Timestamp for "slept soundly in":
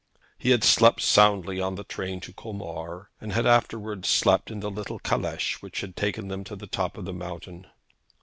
0.63-1.75